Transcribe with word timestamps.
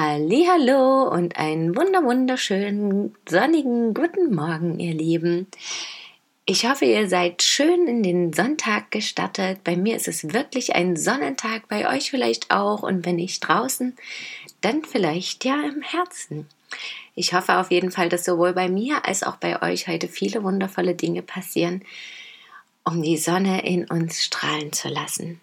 Hallo 0.00 1.08
und 1.08 1.40
einen 1.40 1.74
wunder 1.74 2.04
wunderschönen 2.04 3.16
sonnigen 3.28 3.94
guten 3.94 4.32
Morgen, 4.32 4.78
ihr 4.78 4.94
Lieben. 4.94 5.48
Ich 6.44 6.68
hoffe, 6.68 6.84
ihr 6.84 7.08
seid 7.08 7.42
schön 7.42 7.88
in 7.88 8.04
den 8.04 8.32
Sonntag 8.32 8.92
gestattet. 8.92 9.64
Bei 9.64 9.76
mir 9.76 9.96
ist 9.96 10.06
es 10.06 10.32
wirklich 10.32 10.76
ein 10.76 10.94
Sonnentag, 10.94 11.66
bei 11.66 11.92
euch 11.92 12.12
vielleicht 12.12 12.52
auch 12.52 12.84
und 12.84 13.04
wenn 13.06 13.16
nicht 13.16 13.40
draußen, 13.40 13.96
dann 14.60 14.84
vielleicht 14.84 15.44
ja 15.44 15.60
im 15.64 15.82
Herzen. 15.82 16.46
Ich 17.16 17.34
hoffe 17.34 17.58
auf 17.58 17.72
jeden 17.72 17.90
Fall, 17.90 18.08
dass 18.08 18.24
sowohl 18.24 18.52
bei 18.52 18.68
mir 18.68 19.04
als 19.04 19.24
auch 19.24 19.34
bei 19.34 19.60
euch 19.62 19.88
heute 19.88 20.06
viele 20.06 20.44
wundervolle 20.44 20.94
Dinge 20.94 21.22
passieren, 21.22 21.82
um 22.84 23.02
die 23.02 23.16
Sonne 23.16 23.66
in 23.66 23.84
uns 23.86 24.22
strahlen 24.22 24.72
zu 24.72 24.86
lassen. 24.86 25.40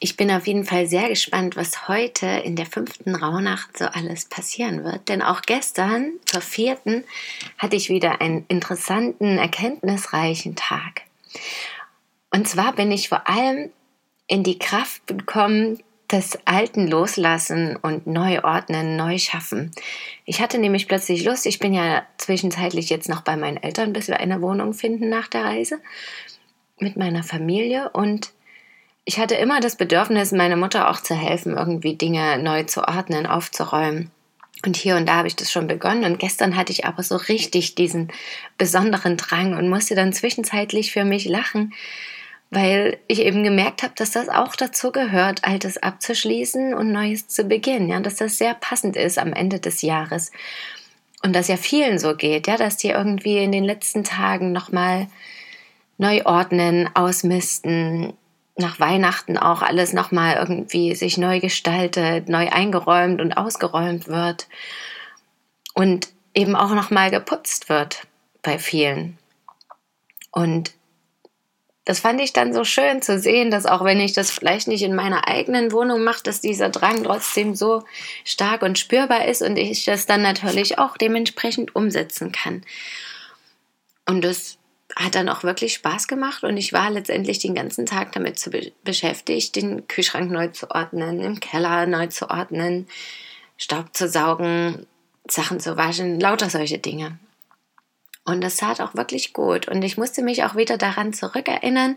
Ich 0.00 0.16
bin 0.16 0.30
auf 0.30 0.46
jeden 0.46 0.64
Fall 0.64 0.86
sehr 0.86 1.08
gespannt, 1.08 1.56
was 1.56 1.88
heute 1.88 2.26
in 2.26 2.56
der 2.56 2.66
fünften 2.66 3.14
Rauhnacht 3.14 3.78
so 3.78 3.84
alles 3.84 4.24
passieren 4.24 4.84
wird. 4.84 5.08
Denn 5.08 5.22
auch 5.22 5.42
gestern, 5.42 6.12
zur 6.24 6.40
vierten, 6.40 7.04
hatte 7.58 7.76
ich 7.76 7.88
wieder 7.88 8.20
einen 8.20 8.44
interessanten, 8.48 9.38
erkenntnisreichen 9.38 10.56
Tag. 10.56 11.02
Und 12.30 12.48
zwar 12.48 12.72
bin 12.72 12.90
ich 12.90 13.08
vor 13.08 13.28
allem 13.28 13.70
in 14.26 14.42
die 14.42 14.58
Kraft 14.58 15.06
gekommen, 15.06 15.78
des 16.12 16.38
Alten 16.44 16.88
loslassen 16.88 17.76
und 17.76 18.06
neu 18.06 18.44
ordnen, 18.44 18.96
neu 18.96 19.18
schaffen. 19.18 19.70
Ich 20.26 20.42
hatte 20.42 20.58
nämlich 20.58 20.86
plötzlich 20.86 21.24
Lust, 21.24 21.46
ich 21.46 21.58
bin 21.58 21.72
ja 21.72 22.06
zwischenzeitlich 22.18 22.90
jetzt 22.90 23.08
noch 23.08 23.22
bei 23.22 23.36
meinen 23.36 23.56
Eltern, 23.56 23.94
bis 23.94 24.08
wir 24.08 24.20
eine 24.20 24.42
Wohnung 24.42 24.74
finden 24.74 25.08
nach 25.08 25.28
der 25.28 25.44
Reise 25.44 25.80
mit 26.78 26.96
meiner 26.96 27.22
Familie 27.22 27.90
und 27.90 28.32
ich 29.04 29.18
hatte 29.18 29.34
immer 29.34 29.60
das 29.60 29.76
Bedürfnis, 29.76 30.32
meiner 30.32 30.56
Mutter 30.56 30.90
auch 30.90 31.00
zu 31.00 31.14
helfen, 31.14 31.56
irgendwie 31.56 31.96
Dinge 31.96 32.38
neu 32.38 32.64
zu 32.64 32.86
ordnen, 32.86 33.26
aufzuräumen. 33.26 34.10
Und 34.64 34.76
hier 34.76 34.96
und 34.96 35.08
da 35.08 35.16
habe 35.16 35.28
ich 35.28 35.34
das 35.34 35.50
schon 35.50 35.66
begonnen. 35.66 36.04
Und 36.04 36.20
gestern 36.20 36.56
hatte 36.56 36.70
ich 36.70 36.84
aber 36.84 37.02
so 37.02 37.16
richtig 37.16 37.74
diesen 37.74 38.12
besonderen 38.58 39.16
Drang 39.16 39.56
und 39.56 39.68
musste 39.68 39.96
dann 39.96 40.12
zwischenzeitlich 40.12 40.92
für 40.92 41.04
mich 41.04 41.24
lachen, 41.24 41.74
weil 42.50 42.98
ich 43.08 43.20
eben 43.20 43.42
gemerkt 43.42 43.82
habe, 43.82 43.94
dass 43.96 44.12
das 44.12 44.28
auch 44.28 44.54
dazu 44.54 44.92
gehört, 44.92 45.44
Altes 45.44 45.78
abzuschließen 45.82 46.74
und 46.74 46.92
Neues 46.92 47.26
zu 47.26 47.44
beginnen. 47.44 47.88
Ja, 47.88 47.98
dass 47.98 48.16
das 48.16 48.38
sehr 48.38 48.54
passend 48.54 48.94
ist 48.96 49.18
am 49.18 49.32
Ende 49.32 49.58
des 49.58 49.82
Jahres. 49.82 50.30
Und 51.24 51.34
dass 51.34 51.48
ja 51.48 51.56
vielen 51.56 51.98
so 51.98 52.14
geht, 52.14 52.46
ja, 52.46 52.56
dass 52.56 52.76
die 52.76 52.90
irgendwie 52.90 53.38
in 53.38 53.50
den 53.50 53.64
letzten 53.64 54.04
Tagen 54.04 54.52
nochmal 54.52 55.08
neu 55.98 56.24
ordnen, 56.24 56.88
ausmisten, 56.94 58.12
nach 58.56 58.78
Weihnachten 58.80 59.38
auch 59.38 59.62
alles 59.62 59.92
nochmal 59.92 60.36
irgendwie 60.36 60.94
sich 60.94 61.16
neu 61.16 61.40
gestaltet, 61.40 62.28
neu 62.28 62.48
eingeräumt 62.50 63.20
und 63.20 63.32
ausgeräumt 63.32 64.08
wird 64.08 64.48
und 65.74 66.08
eben 66.34 66.54
auch 66.54 66.70
nochmal 66.70 67.10
geputzt 67.10 67.68
wird 67.68 68.06
bei 68.42 68.58
vielen. 68.58 69.18
Und 70.30 70.72
das 71.84 71.98
fand 71.98 72.20
ich 72.20 72.32
dann 72.32 72.54
so 72.54 72.62
schön 72.62 73.02
zu 73.02 73.18
sehen, 73.18 73.50
dass 73.50 73.66
auch 73.66 73.84
wenn 73.84 73.98
ich 73.98 74.12
das 74.12 74.30
vielleicht 74.30 74.68
nicht 74.68 74.82
in 74.82 74.94
meiner 74.94 75.26
eigenen 75.26 75.72
Wohnung 75.72 76.04
mache, 76.04 76.22
dass 76.22 76.40
dieser 76.40 76.68
Drang 76.68 77.02
trotzdem 77.02 77.54
so 77.56 77.82
stark 78.24 78.62
und 78.62 78.78
spürbar 78.78 79.26
ist 79.26 79.42
und 79.42 79.56
ich 79.56 79.84
das 79.84 80.06
dann 80.06 80.22
natürlich 80.22 80.78
auch 80.78 80.96
dementsprechend 80.96 81.74
umsetzen 81.74 82.30
kann. 82.30 82.62
Und 84.06 84.22
das 84.22 84.58
hat 84.96 85.14
dann 85.14 85.28
auch 85.28 85.42
wirklich 85.42 85.74
Spaß 85.74 86.06
gemacht 86.08 86.44
und 86.44 86.56
ich 86.56 86.72
war 86.72 86.90
letztendlich 86.90 87.38
den 87.38 87.54
ganzen 87.54 87.86
Tag 87.86 88.12
damit 88.12 88.38
zu 88.38 88.50
be 88.50 88.72
beschäftigt, 88.84 89.56
den 89.56 89.86
Kühlschrank 89.88 90.30
neu 90.30 90.48
zu 90.48 90.70
ordnen, 90.70 91.20
im 91.20 91.40
Keller 91.40 91.86
neu 91.86 92.08
zu 92.08 92.30
ordnen, 92.30 92.86
Staub 93.56 93.96
zu 93.96 94.08
saugen, 94.08 94.86
Sachen 95.28 95.60
zu 95.60 95.76
waschen, 95.76 96.20
lauter 96.20 96.50
solche 96.50 96.78
Dinge. 96.78 97.18
Und 98.24 98.42
das 98.42 98.56
tat 98.56 98.80
auch 98.80 98.94
wirklich 98.94 99.32
gut. 99.32 99.68
Und 99.68 99.82
ich 99.82 99.96
musste 99.96 100.22
mich 100.22 100.44
auch 100.44 100.54
wieder 100.54 100.78
daran 100.78 101.12
zurückerinnern, 101.12 101.96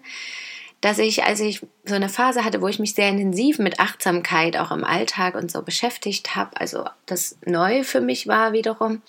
dass 0.81 0.99
ich, 0.99 1.23
als 1.23 1.39
ich 1.39 1.61
so 1.83 1.95
eine 1.95 2.09
Phase 2.09 2.43
hatte, 2.43 2.61
wo 2.61 2.67
ich 2.67 2.79
mich 2.79 2.93
sehr 2.93 3.09
intensiv 3.09 3.59
mit 3.59 3.79
Achtsamkeit 3.79 4.57
auch 4.57 4.71
im 4.71 4.83
Alltag 4.83 5.35
und 5.35 5.51
so 5.51 5.61
beschäftigt 5.61 6.35
habe, 6.35 6.59
also 6.59 6.85
das 7.05 7.37
Neue 7.45 7.83
für 7.83 8.01
mich 8.01 8.27
war 8.27 8.53
wiederum, 8.53 9.01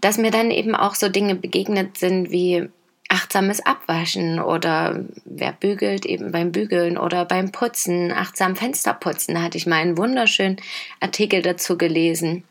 dass 0.00 0.18
mir 0.18 0.30
dann 0.30 0.50
eben 0.50 0.74
auch 0.74 0.94
so 0.94 1.08
Dinge 1.08 1.34
begegnet 1.34 1.98
sind 1.98 2.30
wie 2.30 2.70
achtsames 3.10 3.60
Abwaschen 3.60 4.40
oder 4.40 5.04
wer 5.24 5.52
bügelt 5.52 6.06
eben 6.06 6.30
beim 6.30 6.52
Bügeln 6.52 6.96
oder 6.96 7.24
beim 7.24 7.50
Putzen, 7.50 8.12
achtsam 8.12 8.54
Fensterputzen. 8.56 9.34
Da 9.34 9.42
hatte 9.42 9.58
ich 9.58 9.66
mal 9.66 9.76
einen 9.76 9.98
wunderschönen 9.98 10.56
Artikel 11.00 11.42
dazu 11.42 11.76
gelesen 11.76 12.44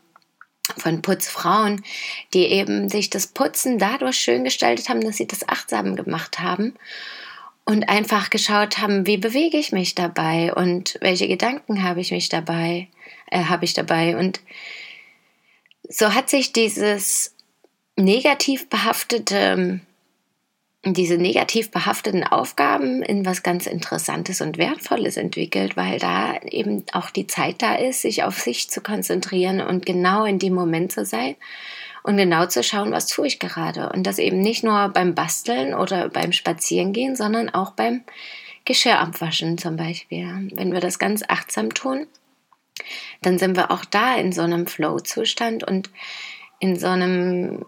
von 0.76 1.02
Putzfrauen, 1.02 1.82
die 2.34 2.44
eben 2.44 2.88
sich 2.88 3.10
das 3.10 3.26
Putzen 3.26 3.78
dadurch 3.78 4.16
schön 4.16 4.44
gestaltet 4.44 4.88
haben, 4.88 5.00
dass 5.00 5.16
sie 5.16 5.26
das 5.26 5.48
achtsam 5.48 5.96
gemacht 5.96 6.40
haben 6.40 6.74
und 7.64 7.88
einfach 7.88 8.30
geschaut 8.30 8.78
haben, 8.78 9.06
wie 9.06 9.16
bewege 9.16 9.56
ich 9.56 9.72
mich 9.72 9.94
dabei 9.94 10.52
und 10.52 10.98
welche 11.00 11.26
Gedanken 11.26 11.82
habe 11.82 12.00
ich 12.00 12.12
mich 12.12 12.28
dabei, 12.28 12.88
äh, 13.30 13.44
habe 13.44 13.64
ich 13.64 13.72
dabei 13.72 14.16
und 14.16 14.40
so 15.88 16.14
hat 16.14 16.28
sich 16.28 16.52
dieses 16.52 17.34
negativ 17.96 18.68
behaftete 18.68 19.80
diese 20.84 21.18
negativ 21.18 21.70
behafteten 21.70 22.24
Aufgaben 22.24 23.02
in 23.02 23.26
was 23.26 23.42
ganz 23.42 23.66
Interessantes 23.66 24.40
und 24.40 24.56
Wertvolles 24.56 25.18
entwickelt, 25.18 25.76
weil 25.76 25.98
da 25.98 26.40
eben 26.42 26.84
auch 26.92 27.10
die 27.10 27.26
Zeit 27.26 27.60
da 27.60 27.74
ist, 27.74 28.02
sich 28.02 28.24
auf 28.24 28.38
sich 28.38 28.70
zu 28.70 28.80
konzentrieren 28.80 29.60
und 29.60 29.84
genau 29.84 30.24
in 30.24 30.38
dem 30.38 30.54
Moment 30.54 30.90
zu 30.90 31.04
sein 31.04 31.36
und 32.02 32.16
genau 32.16 32.46
zu 32.46 32.62
schauen, 32.62 32.92
was 32.92 33.06
tue 33.06 33.26
ich 33.26 33.38
gerade. 33.38 33.90
Und 33.90 34.06
das 34.06 34.18
eben 34.18 34.40
nicht 34.40 34.64
nur 34.64 34.88
beim 34.88 35.14
Basteln 35.14 35.74
oder 35.74 36.08
beim 36.08 36.32
Spazierengehen, 36.32 37.14
sondern 37.14 37.50
auch 37.50 37.72
beim 37.72 38.02
Geschirr 38.64 39.00
abwaschen 39.00 39.58
zum 39.58 39.76
Beispiel. 39.76 40.48
Wenn 40.54 40.72
wir 40.72 40.80
das 40.80 40.98
ganz 40.98 41.22
achtsam 41.28 41.74
tun, 41.74 42.06
dann 43.20 43.38
sind 43.38 43.54
wir 43.54 43.70
auch 43.70 43.84
da 43.84 44.16
in 44.16 44.32
so 44.32 44.40
einem 44.40 44.66
Flow-Zustand 44.66 45.62
und 45.64 45.90
in 46.58 46.78
so 46.78 46.86
einem 46.86 47.66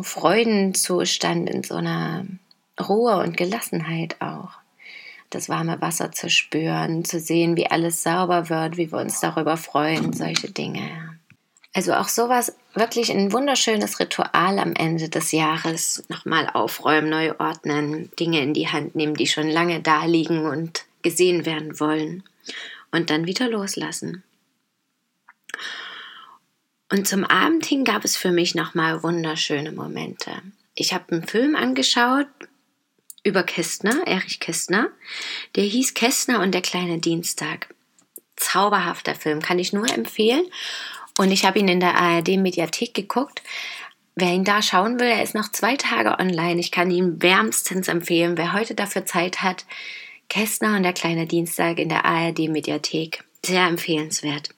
Freudenzustand, 0.00 1.48
in 1.48 1.62
so 1.62 1.74
einer 1.74 2.26
Ruhe 2.80 3.16
und 3.18 3.36
Gelassenheit 3.36 4.20
auch. 4.20 4.50
Das 5.30 5.48
warme 5.48 5.80
Wasser 5.80 6.12
zu 6.12 6.30
spüren, 6.30 7.04
zu 7.04 7.20
sehen, 7.20 7.56
wie 7.56 7.70
alles 7.70 8.02
sauber 8.02 8.48
wird, 8.48 8.76
wie 8.76 8.90
wir 8.90 8.98
uns 8.98 9.20
darüber 9.20 9.56
freuen, 9.56 10.12
solche 10.12 10.50
Dinge. 10.50 11.18
Also 11.74 11.92
auch 11.92 12.08
sowas, 12.08 12.54
wirklich 12.74 13.10
ein 13.10 13.32
wunderschönes 13.32 14.00
Ritual 14.00 14.58
am 14.58 14.74
Ende 14.74 15.08
des 15.10 15.32
Jahres. 15.32 16.02
Nochmal 16.08 16.48
aufräumen, 16.52 17.10
neu 17.10 17.34
ordnen, 17.38 18.10
Dinge 18.18 18.40
in 18.40 18.54
die 18.54 18.68
Hand 18.68 18.94
nehmen, 18.94 19.14
die 19.14 19.26
schon 19.26 19.48
lange 19.48 19.80
da 19.80 20.04
liegen 20.06 20.46
und 20.46 20.84
gesehen 21.02 21.44
werden 21.44 21.78
wollen. 21.78 22.24
Und 22.90 23.10
dann 23.10 23.26
wieder 23.26 23.48
loslassen. 23.48 24.24
Und 26.90 27.06
zum 27.06 27.24
Abend 27.24 27.66
hin 27.66 27.84
gab 27.84 28.04
es 28.04 28.16
für 28.16 28.30
mich 28.30 28.54
nochmal 28.54 29.02
wunderschöne 29.02 29.72
Momente. 29.72 30.30
Ich 30.74 30.94
habe 30.94 31.12
einen 31.12 31.26
Film 31.26 31.54
angeschaut 31.54 32.28
über 33.24 33.42
Kästner, 33.42 34.06
Erich 34.06 34.40
Kästner. 34.40 34.88
Der 35.56 35.64
hieß 35.64 35.94
Kästner 35.94 36.40
und 36.40 36.52
der 36.52 36.62
kleine 36.62 36.98
Dienstag. 36.98 37.74
Zauberhafter 38.36 39.14
Film, 39.14 39.42
kann 39.42 39.58
ich 39.58 39.72
nur 39.72 39.92
empfehlen. 39.92 40.44
Und 41.18 41.32
ich 41.32 41.44
habe 41.44 41.58
ihn 41.58 41.68
in 41.68 41.80
der 41.80 41.96
ARD-Mediathek 41.96 42.94
geguckt. 42.94 43.42
Wer 44.14 44.32
ihn 44.32 44.44
da 44.44 44.62
schauen 44.62 44.98
will, 44.98 45.08
er 45.08 45.22
ist 45.22 45.34
noch 45.34 45.52
zwei 45.52 45.76
Tage 45.76 46.18
online. 46.18 46.60
Ich 46.60 46.70
kann 46.70 46.90
ihn 46.90 47.20
wärmstens 47.20 47.88
empfehlen. 47.88 48.38
Wer 48.38 48.52
heute 48.52 48.74
dafür 48.74 49.04
Zeit 49.04 49.42
hat, 49.42 49.66
Kästner 50.28 50.76
und 50.76 50.84
der 50.84 50.92
kleine 50.92 51.26
Dienstag 51.26 51.78
in 51.78 51.88
der 51.88 52.04
ARD-Mediathek. 52.04 53.24
Sehr 53.44 53.66
empfehlenswert. 53.66 54.50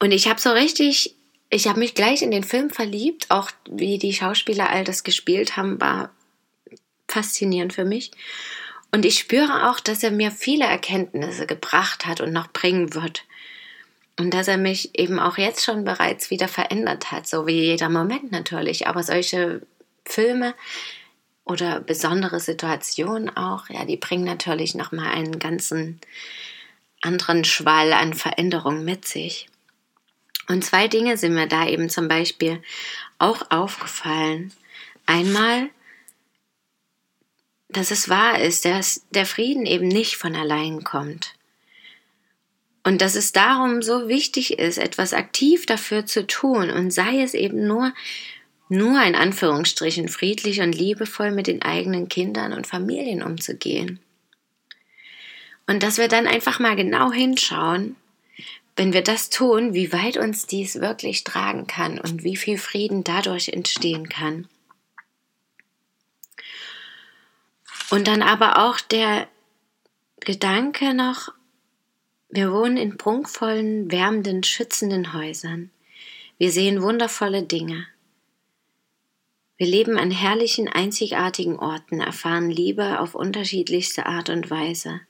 Und 0.00 0.10
ich 0.10 0.28
habe 0.28 0.40
so 0.40 0.50
richtig, 0.50 1.14
ich 1.50 1.68
habe 1.68 1.78
mich 1.78 1.94
gleich 1.94 2.22
in 2.22 2.30
den 2.30 2.42
Film 2.42 2.70
verliebt, 2.70 3.26
auch 3.30 3.50
wie 3.70 3.98
die 3.98 4.14
Schauspieler 4.14 4.70
all 4.70 4.82
das 4.82 5.04
gespielt 5.04 5.56
haben, 5.56 5.80
war 5.80 6.10
faszinierend 7.06 7.74
für 7.74 7.84
mich. 7.84 8.10
Und 8.92 9.04
ich 9.04 9.18
spüre 9.18 9.70
auch, 9.70 9.78
dass 9.78 10.02
er 10.02 10.10
mir 10.10 10.30
viele 10.30 10.64
Erkenntnisse 10.64 11.46
gebracht 11.46 12.06
hat 12.06 12.20
und 12.20 12.32
noch 12.32 12.48
bringen 12.48 12.94
wird. 12.94 13.24
Und 14.18 14.34
dass 14.34 14.48
er 14.48 14.58
mich 14.58 14.98
eben 14.98 15.20
auch 15.20 15.38
jetzt 15.38 15.64
schon 15.64 15.84
bereits 15.84 16.30
wieder 16.30 16.48
verändert 16.48 17.12
hat, 17.12 17.26
so 17.26 17.46
wie 17.46 17.60
jeder 17.60 17.88
Moment 17.88 18.32
natürlich. 18.32 18.86
Aber 18.86 19.02
solche 19.02 19.62
Filme 20.04 20.54
oder 21.44 21.80
besondere 21.80 22.40
Situationen 22.40 23.34
auch, 23.36 23.68
ja, 23.68 23.84
die 23.84 23.96
bringen 23.96 24.24
natürlich 24.24 24.74
nochmal 24.74 25.12
einen 25.12 25.38
ganzen 25.38 26.00
anderen 27.00 27.44
Schwall 27.44 27.92
an 27.92 28.14
Veränderung 28.14 28.84
mit 28.84 29.06
sich. 29.06 29.49
Und 30.50 30.64
zwei 30.64 30.88
Dinge 30.88 31.16
sind 31.16 31.34
mir 31.34 31.46
da 31.46 31.68
eben 31.68 31.88
zum 31.88 32.08
Beispiel 32.08 32.60
auch 33.18 33.52
aufgefallen. 33.52 34.52
Einmal, 35.06 35.70
dass 37.68 37.92
es 37.92 38.08
wahr 38.08 38.40
ist, 38.40 38.64
dass 38.64 39.06
der 39.10 39.26
Frieden 39.26 39.64
eben 39.64 39.86
nicht 39.86 40.16
von 40.16 40.34
allein 40.34 40.82
kommt. 40.82 41.34
Und 42.82 43.00
dass 43.00 43.14
es 43.14 43.30
darum 43.30 43.80
so 43.80 44.08
wichtig 44.08 44.58
ist, 44.58 44.78
etwas 44.78 45.12
aktiv 45.12 45.66
dafür 45.66 46.04
zu 46.04 46.26
tun 46.26 46.68
und 46.70 46.90
sei 46.90 47.22
es 47.22 47.34
eben 47.34 47.68
nur, 47.68 47.92
nur 48.68 49.00
in 49.04 49.14
Anführungsstrichen 49.14 50.08
friedlich 50.08 50.62
und 50.62 50.72
liebevoll 50.72 51.30
mit 51.30 51.46
den 51.46 51.62
eigenen 51.62 52.08
Kindern 52.08 52.54
und 52.54 52.66
Familien 52.66 53.22
umzugehen. 53.22 54.00
Und 55.68 55.84
dass 55.84 55.98
wir 55.98 56.08
dann 56.08 56.26
einfach 56.26 56.58
mal 56.58 56.74
genau 56.74 57.12
hinschauen, 57.12 57.94
wenn 58.80 58.94
wir 58.94 59.02
das 59.02 59.28
tun, 59.28 59.74
wie 59.74 59.92
weit 59.92 60.16
uns 60.16 60.46
dies 60.46 60.80
wirklich 60.80 61.22
tragen 61.22 61.66
kann 61.66 61.98
und 62.00 62.24
wie 62.24 62.34
viel 62.34 62.56
Frieden 62.56 63.04
dadurch 63.04 63.50
entstehen 63.50 64.08
kann. 64.08 64.48
Und 67.90 68.08
dann 68.08 68.22
aber 68.22 68.64
auch 68.64 68.80
der 68.80 69.28
Gedanke 70.20 70.94
noch, 70.94 71.28
wir 72.30 72.52
wohnen 72.52 72.78
in 72.78 72.96
prunkvollen, 72.96 73.92
wärmenden, 73.92 74.44
schützenden 74.44 75.12
Häusern. 75.12 75.70
Wir 76.38 76.50
sehen 76.50 76.80
wundervolle 76.80 77.42
Dinge. 77.42 77.86
Wir 79.58 79.66
leben 79.66 79.98
an 79.98 80.10
herrlichen, 80.10 80.68
einzigartigen 80.68 81.58
Orten, 81.58 82.00
erfahren 82.00 82.48
Liebe 82.48 82.98
auf 83.00 83.14
unterschiedlichste 83.14 84.06
Art 84.06 84.30
und 84.30 84.48
Weise 84.48 85.02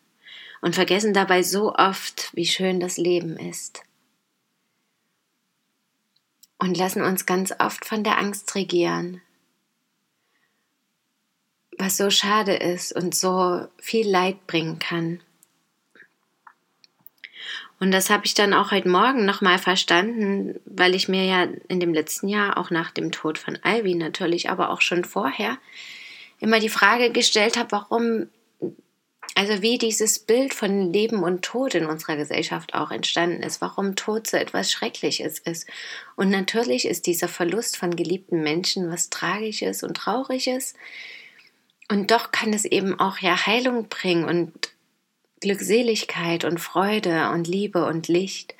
und 0.60 0.74
vergessen 0.74 1.14
dabei 1.14 1.42
so 1.42 1.74
oft, 1.74 2.30
wie 2.34 2.46
schön 2.46 2.80
das 2.80 2.96
Leben 2.96 3.36
ist. 3.36 3.82
Und 6.58 6.76
lassen 6.76 7.02
uns 7.02 7.24
ganz 7.24 7.52
oft 7.58 7.84
von 7.86 8.04
der 8.04 8.18
Angst 8.18 8.54
regieren, 8.54 9.22
was 11.78 11.96
so 11.96 12.10
schade 12.10 12.54
ist 12.54 12.92
und 12.92 13.14
so 13.14 13.66
viel 13.78 14.08
Leid 14.08 14.46
bringen 14.46 14.78
kann. 14.78 15.22
Und 17.80 17.92
das 17.92 18.10
habe 18.10 18.26
ich 18.26 18.34
dann 18.34 18.52
auch 18.52 18.72
heute 18.72 18.90
Morgen 18.90 19.24
nochmal 19.24 19.58
verstanden, 19.58 20.60
weil 20.66 20.94
ich 20.94 21.08
mir 21.08 21.24
ja 21.24 21.48
in 21.68 21.80
dem 21.80 21.94
letzten 21.94 22.28
Jahr, 22.28 22.58
auch 22.58 22.70
nach 22.70 22.90
dem 22.90 23.10
Tod 23.10 23.38
von 23.38 23.58
Ivy 23.64 23.94
natürlich, 23.94 24.50
aber 24.50 24.68
auch 24.68 24.82
schon 24.82 25.02
vorher, 25.02 25.56
immer 26.40 26.60
die 26.60 26.68
Frage 26.68 27.10
gestellt 27.10 27.56
habe, 27.56 27.72
warum, 27.72 28.28
also 29.40 29.62
wie 29.62 29.78
dieses 29.78 30.18
Bild 30.18 30.52
von 30.52 30.92
Leben 30.92 31.22
und 31.22 31.40
Tod 31.40 31.74
in 31.74 31.86
unserer 31.86 32.16
Gesellschaft 32.16 32.74
auch 32.74 32.90
entstanden 32.90 33.42
ist, 33.42 33.62
warum 33.62 33.96
Tod 33.96 34.26
so 34.26 34.36
etwas 34.36 34.70
Schreckliches 34.70 35.38
ist. 35.38 35.66
Und 36.14 36.28
natürlich 36.28 36.86
ist 36.86 37.06
dieser 37.06 37.26
Verlust 37.26 37.78
von 37.78 37.96
geliebten 37.96 38.42
Menschen 38.42 38.92
was 38.92 39.08
Tragisches 39.08 39.82
und 39.82 39.96
Trauriges. 39.96 40.74
Und 41.90 42.10
doch 42.10 42.32
kann 42.32 42.52
es 42.52 42.66
eben 42.66 43.00
auch 43.00 43.16
ja 43.16 43.46
Heilung 43.46 43.88
bringen 43.88 44.26
und 44.26 44.52
Glückseligkeit 45.40 46.44
und 46.44 46.58
Freude 46.58 47.30
und 47.30 47.48
Liebe 47.48 47.86
und 47.86 48.08
Licht. 48.08 48.54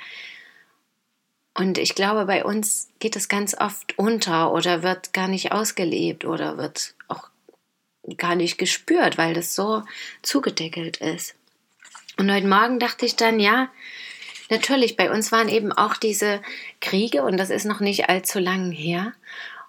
Und 1.52 1.76
ich 1.76 1.94
glaube, 1.94 2.24
bei 2.24 2.42
uns 2.42 2.88
geht 3.00 3.16
es 3.16 3.28
ganz 3.28 3.54
oft 3.54 3.98
unter 3.98 4.50
oder 4.54 4.82
wird 4.82 5.12
gar 5.12 5.28
nicht 5.28 5.52
ausgelebt 5.52 6.24
oder 6.24 6.56
wird 6.56 6.94
auch 7.06 7.28
gar 8.16 8.34
nicht 8.34 8.58
gespürt, 8.58 9.18
weil 9.18 9.34
das 9.34 9.54
so 9.54 9.82
zugedeckelt 10.22 10.98
ist. 10.98 11.34
Und 12.16 12.30
heute 12.32 12.48
Morgen 12.48 12.78
dachte 12.78 13.06
ich 13.06 13.16
dann, 13.16 13.40
ja, 13.40 13.68
natürlich, 14.50 14.96
bei 14.96 15.10
uns 15.10 15.32
waren 15.32 15.48
eben 15.48 15.72
auch 15.72 15.96
diese 15.96 16.42
Kriege 16.80 17.22
und 17.22 17.36
das 17.36 17.50
ist 17.50 17.64
noch 17.64 17.80
nicht 17.80 18.08
allzu 18.08 18.38
lang 18.38 18.72
her. 18.72 19.12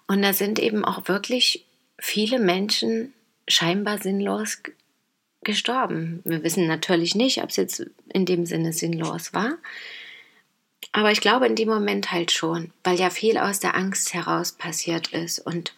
Und 0.06 0.22
da 0.22 0.32
sind 0.32 0.58
eben 0.58 0.84
auch 0.84 1.08
wirklich 1.08 1.64
viele 1.98 2.38
Menschen 2.38 3.14
scheinbar 3.48 3.98
sinnlos 3.98 4.58
gestorben. 5.42 6.20
Wir 6.24 6.42
wissen 6.42 6.66
natürlich 6.66 7.14
nicht, 7.14 7.42
ob 7.42 7.50
es 7.50 7.56
jetzt 7.56 7.86
in 8.12 8.26
dem 8.26 8.46
Sinne 8.46 8.72
sinnlos 8.72 9.32
war. 9.32 9.54
Aber 10.92 11.10
ich 11.10 11.20
glaube 11.20 11.46
in 11.46 11.56
dem 11.56 11.68
Moment 11.68 12.12
halt 12.12 12.32
schon, 12.32 12.72
weil 12.84 12.98
ja 12.98 13.08
viel 13.10 13.38
aus 13.38 13.60
der 13.60 13.74
Angst 13.74 14.12
heraus 14.14 14.52
passiert 14.52 15.08
ist 15.08 15.38
und 15.38 15.72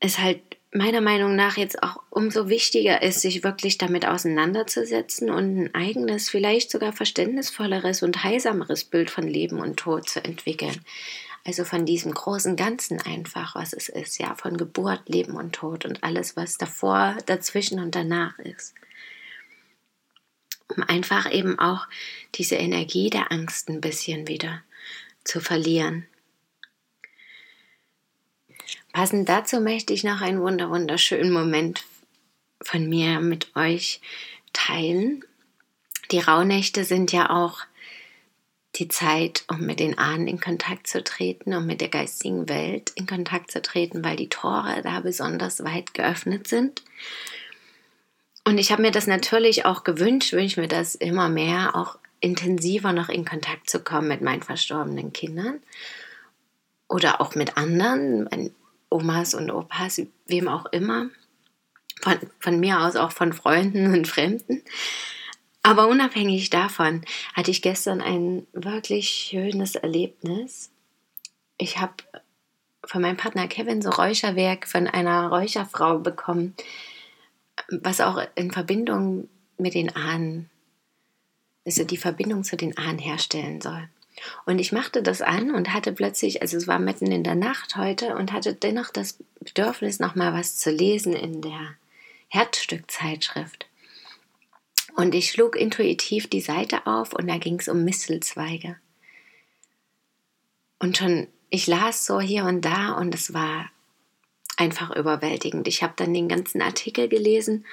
es 0.00 0.18
halt 0.18 0.40
meiner 0.72 1.00
Meinung 1.00 1.34
nach 1.34 1.56
jetzt 1.56 1.82
auch 1.82 2.02
umso 2.10 2.48
wichtiger 2.48 3.02
ist, 3.02 3.20
sich 3.20 3.42
wirklich 3.42 3.76
damit 3.78 4.06
auseinanderzusetzen 4.06 5.30
und 5.30 5.58
ein 5.58 5.74
eigenes, 5.74 6.30
vielleicht 6.30 6.70
sogar 6.70 6.92
verständnisvolleres 6.92 8.02
und 8.02 8.22
heilsameres 8.22 8.84
Bild 8.84 9.10
von 9.10 9.26
Leben 9.26 9.58
und 9.58 9.78
Tod 9.78 10.08
zu 10.08 10.24
entwickeln. 10.24 10.80
Also 11.44 11.64
von 11.64 11.86
diesem 11.86 12.12
großen 12.12 12.54
Ganzen 12.54 13.00
einfach, 13.00 13.54
was 13.54 13.72
es 13.72 13.88
ist, 13.88 14.18
ja, 14.18 14.34
von 14.34 14.56
Geburt, 14.56 15.08
Leben 15.08 15.34
und 15.34 15.54
Tod 15.54 15.86
und 15.86 16.04
alles, 16.04 16.36
was 16.36 16.58
davor, 16.58 17.16
dazwischen 17.26 17.80
und 17.80 17.94
danach 17.94 18.38
ist. 18.38 18.74
Um 20.76 20.84
einfach 20.84 21.32
eben 21.32 21.58
auch 21.58 21.88
diese 22.36 22.56
Energie 22.56 23.10
der 23.10 23.32
Angst 23.32 23.68
ein 23.68 23.80
bisschen 23.80 24.28
wieder 24.28 24.62
zu 25.24 25.40
verlieren. 25.40 26.06
Passend 28.92 29.28
dazu 29.28 29.60
möchte 29.60 29.92
ich 29.92 30.04
noch 30.04 30.20
einen 30.20 30.40
wunder 30.40 30.70
wunderschönen 30.70 31.32
Moment 31.32 31.84
von 32.62 32.88
mir 32.88 33.20
mit 33.20 33.54
euch 33.56 34.00
teilen. 34.52 35.24
Die 36.10 36.18
Rauhnächte 36.18 36.84
sind 36.84 37.12
ja 37.12 37.30
auch 37.30 37.60
die 38.76 38.88
Zeit, 38.88 39.44
um 39.48 39.60
mit 39.60 39.80
den 39.80 39.98
Ahnen 39.98 40.28
in 40.28 40.40
Kontakt 40.40 40.86
zu 40.86 41.02
treten, 41.02 41.54
um 41.54 41.66
mit 41.66 41.80
der 41.80 41.88
geistigen 41.88 42.48
Welt 42.48 42.92
in 42.94 43.06
Kontakt 43.06 43.50
zu 43.50 43.62
treten, 43.62 44.04
weil 44.04 44.16
die 44.16 44.28
Tore 44.28 44.80
da 44.82 45.00
besonders 45.00 45.64
weit 45.64 45.94
geöffnet 45.94 46.48
sind. 46.48 46.82
Und 48.44 48.58
ich 48.58 48.72
habe 48.72 48.82
mir 48.82 48.90
das 48.90 49.06
natürlich 49.06 49.64
auch 49.66 49.84
gewünscht, 49.84 50.32
wünsche 50.32 50.60
mir 50.60 50.68
das 50.68 50.94
immer 50.94 51.28
mehr, 51.28 51.76
auch 51.76 51.98
intensiver 52.20 52.92
noch 52.92 53.08
in 53.08 53.24
Kontakt 53.24 53.70
zu 53.70 53.80
kommen 53.80 54.08
mit 54.08 54.20
meinen 54.20 54.42
verstorbenen 54.42 55.12
Kindern 55.12 55.60
oder 56.88 57.20
auch 57.20 57.34
mit 57.34 57.56
anderen, 57.56 58.52
Omas 58.90 59.34
und 59.34 59.50
Opas, 59.50 60.02
wem 60.26 60.48
auch 60.48 60.66
immer, 60.66 61.10
von, 62.00 62.18
von 62.38 62.60
mir 62.60 62.80
aus 62.80 62.96
auch 62.96 63.12
von 63.12 63.32
Freunden 63.32 63.92
und 63.92 64.08
Fremden. 64.08 64.62
Aber 65.62 65.88
unabhängig 65.88 66.50
davon 66.50 67.04
hatte 67.34 67.50
ich 67.50 67.62
gestern 67.62 68.00
ein 68.00 68.46
wirklich 68.52 69.08
schönes 69.08 69.74
Erlebnis. 69.74 70.70
Ich 71.58 71.78
habe 71.78 71.94
von 72.84 73.02
meinem 73.02 73.18
Partner 73.18 73.46
Kevin 73.46 73.82
so 73.82 73.90
Räucherwerk 73.90 74.66
von 74.66 74.86
einer 74.86 75.28
Räucherfrau 75.28 75.98
bekommen, 75.98 76.54
was 77.68 78.00
auch 78.00 78.20
in 78.34 78.50
Verbindung 78.50 79.28
mit 79.58 79.74
den 79.74 79.94
Ahnen, 79.94 80.48
also 81.66 81.84
die 81.84 81.98
Verbindung 81.98 82.42
zu 82.42 82.56
den 82.56 82.76
Ahnen 82.78 82.98
herstellen 82.98 83.60
soll. 83.60 83.88
Und 84.46 84.58
ich 84.58 84.72
machte 84.72 85.02
das 85.02 85.22
an 85.22 85.50
und 85.50 85.72
hatte 85.72 85.92
plötzlich, 85.92 86.42
also 86.42 86.56
es 86.56 86.66
war 86.66 86.78
mitten 86.78 87.10
in 87.12 87.24
der 87.24 87.34
Nacht 87.34 87.76
heute 87.76 88.16
und 88.16 88.32
hatte 88.32 88.54
dennoch 88.54 88.90
das 88.90 89.18
Bedürfnis, 89.40 89.98
nochmal 89.98 90.32
was 90.32 90.56
zu 90.56 90.70
lesen 90.70 91.12
in 91.12 91.42
der 91.42 91.74
Herzstückzeitschrift. 92.28 93.66
Und 94.96 95.14
ich 95.14 95.30
schlug 95.30 95.56
intuitiv 95.56 96.28
die 96.28 96.40
Seite 96.40 96.86
auf 96.86 97.12
und 97.12 97.28
da 97.28 97.38
ging 97.38 97.58
es 97.58 97.68
um 97.68 97.84
Mistelzweige. 97.84 98.76
Und 100.78 100.96
schon, 100.96 101.28
ich 101.50 101.66
las 101.66 102.06
so 102.06 102.20
hier 102.20 102.44
und 102.44 102.64
da 102.64 102.92
und 102.92 103.14
es 103.14 103.32
war 103.32 103.70
einfach 104.56 104.94
überwältigend. 104.94 105.68
Ich 105.68 105.82
habe 105.82 105.94
dann 105.96 106.12
den 106.12 106.28
ganzen 106.28 106.62
Artikel 106.62 107.08
gelesen 107.08 107.64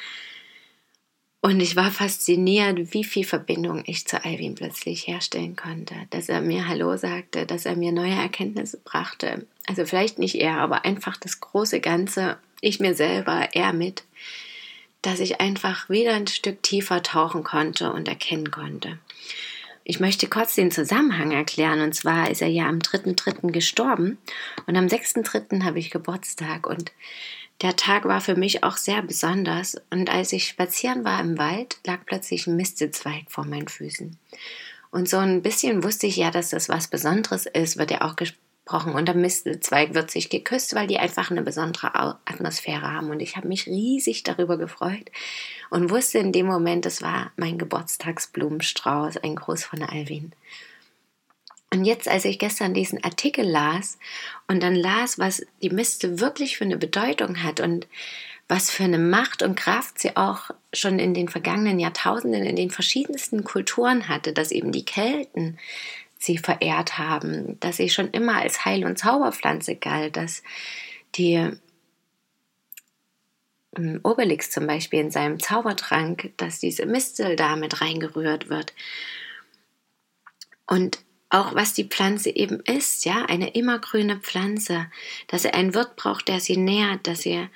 und 1.42 1.60
ich 1.60 1.76
war 1.76 1.92
fasziniert, 1.92 2.94
wie 2.94 3.04
viel 3.04 3.24
Verbindung 3.24 3.84
ich 3.86 4.08
zu 4.08 4.24
Alvin 4.24 4.56
plötzlich 4.56 5.08
herstellen 5.08 5.56
konnte. 5.56 5.96
Dass 6.10 6.30
er 6.30 6.42
mir 6.42 6.68
Hallo 6.68 6.98
sagte, 6.98 7.46
dass 7.46 7.66
er 7.66 7.76
mir 7.76 7.92
neue 7.92 8.16
Erkenntnisse 8.16 8.80
brachte. 8.84 9.46
Also 9.68 9.86
vielleicht 9.86 10.20
nicht 10.20 10.36
er, 10.36 10.58
aber 10.58 10.86
einfach 10.86 11.18
das 11.18 11.40
große 11.40 11.80
Ganze, 11.80 12.38
ich 12.62 12.80
mir 12.80 12.96
selber, 12.96 13.50
er 13.54 13.74
mit 13.74 14.04
dass 15.02 15.20
ich 15.20 15.40
einfach 15.40 15.90
wieder 15.90 16.14
ein 16.16 16.28
Stück 16.28 16.62
tiefer 16.64 17.04
tauchen 17.04 17.44
konnte 17.44 17.94
und 17.94 18.08
erkennen 18.08 18.52
konnte. 18.52 19.00
Ich 19.84 20.02
möchte 20.02 20.28
kurz 20.28 20.56
den 20.56 20.70
Zusammenhang 20.70 21.32
erklären. 21.32 21.80
Und 21.80 21.94
zwar 21.94 22.30
ist 22.30 22.42
er 22.42 22.50
ja 22.50 22.68
am 22.68 22.80
3.3. 22.80 23.52
gestorben 23.52 24.18
und 24.66 24.76
am 24.76 24.88
6.3. 24.88 25.64
habe 25.64 25.80
ich 25.80 25.92
Geburtstag. 25.92 26.68
Und 26.68 26.92
der 27.62 27.76
Tag 27.76 28.06
war 28.06 28.22
für 28.22 28.36
mich 28.36 28.64
auch 28.64 28.78
sehr 28.78 29.02
besonders 29.02 29.82
und 29.90 30.12
als 30.12 30.32
ich 30.32 30.48
spazieren 30.48 31.04
war 31.04 31.20
im 31.20 31.38
Wald, 31.38 31.78
lag 31.86 32.00
plötzlich 32.06 32.46
ein 32.46 32.56
Mistelzweig 32.56 33.26
vor 33.30 33.46
meinen 33.46 33.68
Füßen. 33.68 34.18
Und 34.92 35.10
so 35.10 35.18
ein 35.18 35.42
bisschen 35.42 35.84
wusste 35.84 36.08
ich 36.08 36.18
ja, 36.18 36.32
dass 36.32 36.50
das 36.50 36.70
was 36.70 36.88
Besonderes 36.88 37.46
ist, 37.46 37.78
wird 37.78 37.92
ja 37.92 38.02
auch 38.02 38.16
gesprochen. 38.16 38.94
Und 38.94 39.08
der 39.08 39.16
Mistelzweig 39.16 39.94
wird 39.94 40.12
sich 40.12 40.30
geküsst, 40.30 40.76
weil 40.76 40.88
die 40.88 41.00
einfach 41.00 41.32
eine 41.32 41.42
besondere 41.42 42.20
Atmosphäre 42.26 42.94
haben. 42.94 43.10
Und 43.10 43.22
ich 43.22 43.38
habe 43.38 43.48
mich 43.48 43.66
riesig 43.66 44.24
darüber 44.24 44.58
gefreut 44.58 45.12
und 45.70 45.90
wusste 45.90 46.20
in 46.20 46.32
dem 46.32 46.46
Moment, 46.46 46.86
das 46.86 47.02
war 47.02 47.32
mein 47.38 47.58
Geburtstagsblumenstrauß, 47.58 49.18
ein 49.18 49.36
Gruß 49.36 49.64
von 49.64 49.84
Alvin. 49.84 50.32
Und 51.72 51.84
jetzt, 51.84 52.08
als 52.08 52.26
ich 52.26 52.40
gestern 52.40 52.74
diesen 52.74 53.04
Artikel 53.04 53.46
las 53.46 53.98
und 54.48 54.64
dann 54.64 54.76
las, 54.76 55.20
was 55.20 55.46
die 55.62 55.70
Miste 55.70 56.20
wirklich 56.20 56.58
für 56.58 56.64
eine 56.64 56.78
Bedeutung 56.78 57.44
hat 57.44 57.60
und 57.60 57.88
was 58.48 58.72
für 58.72 58.84
eine 58.84 59.00
Macht 59.00 59.44
und 59.44 59.56
Kraft 59.56 60.00
sie 60.00 60.16
auch 60.16 60.52
schon 60.74 61.00
in 61.00 61.14
den 61.14 61.28
vergangenen 61.28 61.80
Jahrtausenden 61.80 62.46
in 62.46 62.56
den 62.56 62.72
verschiedensten 62.72 63.44
Kulturen 63.44 64.08
hatte, 64.08 64.32
dass 64.32 64.52
eben 64.52 64.72
die 64.72 64.86
Kelten 64.86 65.60
sie 66.18 66.38
verehrt 66.38 66.98
haben, 66.98 67.60
dass 67.60 67.78
sie 67.78 67.90
schon 67.90 68.10
immer 68.12 68.38
als 68.38 68.64
Heil- 68.64 68.86
und 68.86 68.98
Zauberpflanze 68.98 69.76
galt, 69.76 70.16
dass 70.16 70.44
die 71.16 71.52
ähm, 73.76 74.00
Obelix 74.04 74.50
zum 74.50 74.66
Beispiel 74.66 75.02
in 75.02 75.12
seinem 75.12 75.40
Zaubertrank, 75.40 76.32
dass 76.38 76.60
diese 76.60 76.86
Mistel 76.86 77.36
da 77.36 77.58
mit 77.58 77.82
reingerührt 77.82 78.50
wird. 78.50 78.74
Und 80.66 81.00
auch 81.30 81.56
was 81.56 81.74
die 81.74 81.86
Pflanze 81.86 82.30
eben 82.30 82.62
ist, 82.62 83.06
ja, 83.06 83.26
eine 83.26 83.50
immergrüne 83.50 84.18
Pflanze, 84.18 84.88
dass 85.28 85.42
sie 85.42 85.54
einen 85.54 85.74
Wirt 85.74 85.96
braucht, 85.96 86.28
der 86.28 86.40
sie 86.40 86.58
nährt, 86.58 87.06
dass 87.08 87.22
sie 87.22 87.48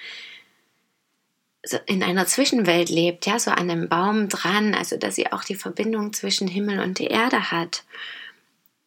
in 1.86 2.04
einer 2.04 2.26
Zwischenwelt 2.26 2.90
lebt, 2.90 3.26
ja, 3.28 3.40
so 3.40 3.52
an 3.52 3.70
einem 3.70 3.88
Baum 3.88 4.30
dran, 4.30 4.74
also 4.74 4.98
dass 4.98 5.16
sie 5.16 5.32
auch 5.32 5.44
die 5.44 5.56
Verbindung 5.56 6.12
zwischen 6.12 6.48
Himmel 6.48 6.80
und 6.80 7.00
der 7.00 7.12
Erde 7.12 7.52
hat, 7.52 7.84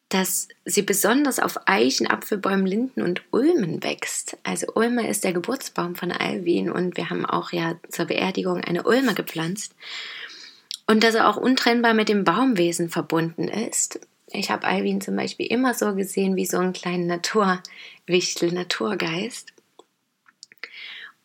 dass 0.08 0.48
sie 0.64 0.82
besonders 0.82 1.38
auf 1.38 1.66
Eichen, 1.66 2.06
Apfelbäumen, 2.06 2.66
Linden 2.66 3.02
und 3.02 3.22
Ulmen 3.30 3.82
wächst. 3.82 4.36
Also 4.42 4.66
Ulme 4.74 5.08
ist 5.08 5.24
der 5.24 5.32
Geburtsbaum 5.32 5.96
von 5.96 6.12
Alwin 6.12 6.70
und 6.70 6.96
wir 6.96 7.10
haben 7.10 7.24
auch 7.24 7.52
ja 7.52 7.76
zur 7.88 8.06
Beerdigung 8.06 8.60
eine 8.60 8.82
Ulme 8.82 9.14
gepflanzt. 9.14 9.74
Und 10.86 11.02
dass 11.02 11.14
er 11.14 11.28
auch 11.28 11.36
untrennbar 11.36 11.94
mit 11.94 12.08
dem 12.08 12.24
Baumwesen 12.24 12.90
verbunden 12.90 13.48
ist. 13.48 13.98
Ich 14.36 14.50
habe 14.50 14.66
Alvin 14.66 15.00
zum 15.00 15.14
Beispiel 15.14 15.46
immer 15.46 15.74
so 15.74 15.94
gesehen 15.94 16.34
wie 16.34 16.44
so 16.44 16.58
einen 16.58 16.72
kleinen 16.72 17.06
Naturwichtel, 17.06 18.50
Naturgeist. 18.50 19.52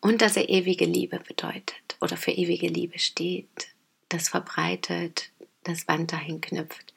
Und 0.00 0.22
dass 0.22 0.36
er 0.36 0.48
ewige 0.48 0.84
Liebe 0.84 1.18
bedeutet 1.18 1.96
oder 2.00 2.16
für 2.16 2.30
ewige 2.30 2.68
Liebe 2.68 3.00
steht, 3.00 3.68
das 4.08 4.28
verbreitet, 4.28 5.30
das 5.64 5.84
Band 5.84 6.12
dahin 6.12 6.40
knüpft. 6.40 6.94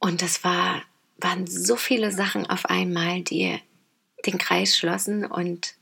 Und 0.00 0.20
das 0.20 0.42
war, 0.42 0.82
waren 1.18 1.46
so 1.46 1.76
viele 1.76 2.10
Sachen 2.10 2.44
auf 2.44 2.66
einmal, 2.66 3.22
die 3.22 3.56
den 4.26 4.36
Kreis 4.36 4.76
schlossen 4.76 5.24
und 5.24 5.74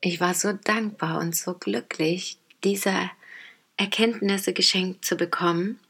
ich 0.00 0.20
war 0.20 0.34
so 0.34 0.52
dankbar 0.52 1.18
und 1.18 1.34
so 1.34 1.54
glücklich, 1.54 2.38
diese 2.62 3.10
Erkenntnisse 3.76 4.52
geschenkt 4.52 5.04
zu 5.04 5.16
bekommen 5.16 5.80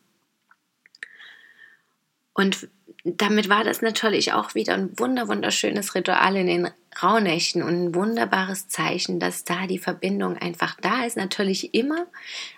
und 2.36 2.68
damit 3.02 3.48
war 3.48 3.64
das 3.64 3.80
natürlich 3.80 4.32
auch 4.34 4.54
wieder 4.54 4.74
ein 4.74 4.98
wunder 4.98 5.26
wunderschönes 5.26 5.94
Ritual 5.94 6.36
in 6.36 6.46
den 6.46 6.70
Rauhnächten 7.02 7.62
und 7.62 7.84
ein 7.84 7.94
wunderbares 7.94 8.68
Zeichen, 8.68 9.20
dass 9.20 9.44
da 9.44 9.66
die 9.66 9.78
Verbindung 9.78 10.36
einfach 10.36 10.76
da 10.80 11.04
ist, 11.04 11.16
natürlich 11.16 11.72
immer. 11.72 12.06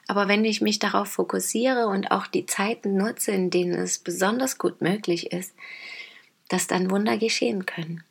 Aber 0.08 0.26
wenn 0.26 0.44
ich 0.44 0.60
mich 0.60 0.80
darauf 0.80 1.08
fokussiere 1.08 1.86
und 1.86 2.10
auch 2.10 2.26
die 2.26 2.46
Zeiten 2.46 2.96
nutze, 2.96 3.30
in 3.32 3.50
denen 3.50 3.74
es 3.74 3.98
besonders 3.98 4.58
gut 4.58 4.80
möglich 4.80 5.32
ist, 5.32 5.54
dass 6.48 6.66
dann 6.66 6.90
Wunder 6.90 7.16
geschehen 7.16 7.64
können. 7.64 8.02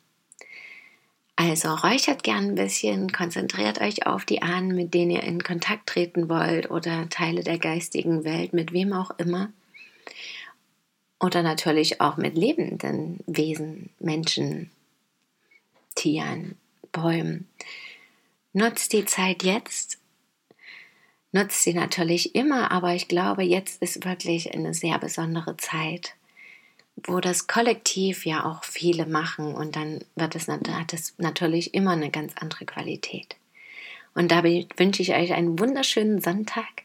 Also 1.36 1.74
räuchert 1.74 2.22
gern 2.22 2.48
ein 2.50 2.54
bisschen, 2.54 3.12
konzentriert 3.12 3.80
euch 3.80 4.06
auf 4.06 4.24
die 4.24 4.42
Ahnen, 4.42 4.74
mit 4.74 4.94
denen 4.94 5.10
ihr 5.10 5.22
in 5.22 5.42
Kontakt 5.42 5.88
treten 5.88 6.28
wollt 6.30 6.70
oder 6.70 7.08
Teile 7.10 7.42
der 7.42 7.58
geistigen 7.58 8.24
Welt, 8.24 8.54
mit 8.54 8.72
wem 8.72 8.92
auch 8.92 9.10
immer. 9.18 9.52
Oder 11.20 11.42
natürlich 11.42 12.00
auch 12.00 12.16
mit 12.16 12.36
lebenden 12.36 13.20
Wesen, 13.26 13.90
Menschen, 13.98 14.70
Tieren, 15.94 16.56
Bäumen. 16.92 17.48
Nutzt 18.52 18.92
die 18.92 19.04
Zeit 19.04 19.42
jetzt. 19.42 19.98
Nutzt 21.32 21.62
sie 21.62 21.74
natürlich 21.74 22.34
immer, 22.34 22.70
aber 22.70 22.94
ich 22.94 23.08
glaube, 23.08 23.42
jetzt 23.42 23.82
ist 23.82 24.04
wirklich 24.04 24.54
eine 24.54 24.72
sehr 24.74 24.98
besondere 24.98 25.56
Zeit, 25.56 26.14
wo 26.96 27.20
das 27.20 27.46
Kollektiv 27.46 28.24
ja 28.24 28.44
auch 28.44 28.64
viele 28.64 29.06
machen 29.06 29.54
und 29.54 29.76
dann 29.76 30.04
wird 30.16 30.34
es, 30.34 30.48
hat 30.48 30.92
es 30.94 31.14
natürlich 31.18 31.74
immer 31.74 31.92
eine 31.92 32.10
ganz 32.10 32.32
andere 32.36 32.64
Qualität. 32.64 33.36
Und 34.14 34.30
dabei 34.30 34.66
wünsche 34.76 35.02
ich 35.02 35.14
euch 35.14 35.32
einen 35.32 35.58
wunderschönen 35.58 36.20
Sonntag. 36.20 36.84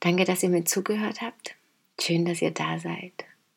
Danke, 0.00 0.24
dass 0.24 0.42
ihr 0.42 0.48
mir 0.48 0.64
zugehört 0.64 1.20
habt. 1.20 1.54
Schön, 2.00 2.24
dass 2.24 2.40
ihr 2.42 2.50
da 2.50 2.78
seid. 2.78 3.12